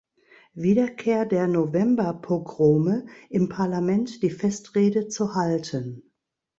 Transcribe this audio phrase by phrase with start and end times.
[0.55, 6.01] Wiederkehr der Novemberpogrome im Parlament die Festrede zu halten.